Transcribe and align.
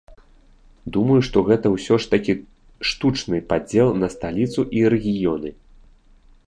Думаю, 0.95 1.17
што 1.27 1.43
гэта 1.49 1.67
ўсё 1.75 1.93
ж 2.05 2.11
такі 2.13 2.33
штучны 2.91 3.37
падзел 3.53 3.89
на 4.05 4.11
сталіцу 4.17 4.61
і 4.81 4.85
рэгіёны. 4.97 5.49